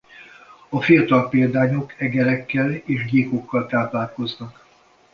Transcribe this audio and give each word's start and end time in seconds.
A 0.69 0.81
fiatal 0.81 1.29
példányok 1.29 1.93
egerekkel 2.01 2.71
és 2.71 3.05
gyíkokkal 3.05 3.65
táplálkoznak. 3.67 4.65